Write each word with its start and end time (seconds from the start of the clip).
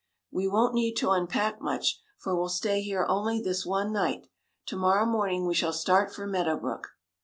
We 0.31 0.47
won't 0.47 0.73
need 0.73 0.95
to 0.95 1.11
unpack 1.11 1.61
much, 1.61 2.01
for 2.17 2.35
we'll 2.35 2.49
stay 2.49 2.81
here 2.81 3.05
only 3.07 3.39
this 3.39 3.67
one 3.67 3.93
night. 3.93 4.25
To 4.65 4.75
morrow 4.75 5.05
morning 5.05 5.45
we 5.45 5.53
shall 5.53 5.73
start 5.73 6.11
for 6.11 6.25
Meadow 6.25 6.57
Brook." 6.57 6.97